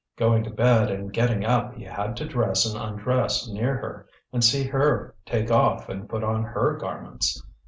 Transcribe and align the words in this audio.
Going 0.15 0.43
to 0.45 0.49
bed 0.49 0.89
and 0.89 1.13
getting 1.13 1.45
up 1.45 1.75
he 1.75 1.83
had 1.83 2.17
to 2.17 2.25
dress 2.27 2.65
and 2.65 2.75
undress 2.75 3.47
near 3.47 3.75
her, 3.77 4.07
and 4.33 4.43
see 4.43 4.63
her 4.63 5.13
take 5.27 5.51
off 5.51 5.89
and 5.89 6.09
put 6.09 6.23
on 6.23 6.41
her 6.43 6.75
garments. 6.77 7.39